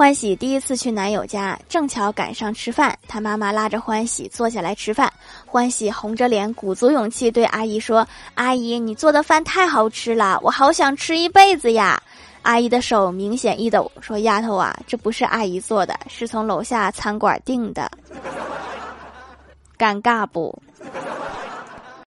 [0.00, 5.12] 欢喜第一次去男友家，正巧赶上吃饭，他妈妈拉着欢喜坐下来吃饭，
[5.44, 12.02] 欢喜红着脸，鼓足勇气对阿姨说，阿姨，你做的饭太好吃了，我好想吃一辈子呀。
[12.40, 17.90] 阿姨的手明显一抖，说，丫头啊，这不是阿姨做的，是从楼下餐馆订的。
[19.76, 20.58] 尴尬不？